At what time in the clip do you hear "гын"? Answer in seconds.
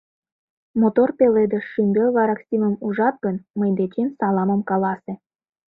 3.25-3.35